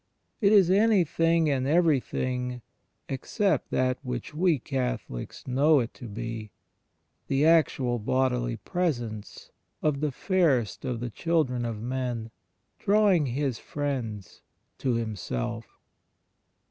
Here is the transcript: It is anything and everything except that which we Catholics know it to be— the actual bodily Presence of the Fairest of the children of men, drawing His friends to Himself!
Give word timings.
It 0.39 0.51
is 0.51 0.71
anything 0.71 1.47
and 1.47 1.67
everything 1.67 2.63
except 3.07 3.69
that 3.69 3.99
which 4.01 4.33
we 4.33 4.57
Catholics 4.57 5.45
know 5.45 5.79
it 5.79 5.93
to 5.93 6.07
be— 6.07 6.49
the 7.27 7.45
actual 7.45 7.99
bodily 7.99 8.57
Presence 8.57 9.51
of 9.83 9.99
the 9.99 10.11
Fairest 10.11 10.85
of 10.85 11.01
the 11.01 11.11
children 11.11 11.65
of 11.65 11.83
men, 11.83 12.31
drawing 12.79 13.27
His 13.27 13.59
friends 13.59 14.41
to 14.79 14.95
Himself! 14.95 15.67